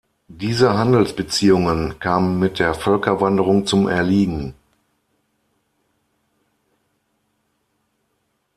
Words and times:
Diese 0.31 0.73
Handelsbeziehungen 0.75 1.99
kamen 1.99 2.39
mit 2.39 2.57
der 2.57 2.73
Völkerwanderung 2.73 3.67
zum 3.67 3.87
Erliegen. 3.87 4.55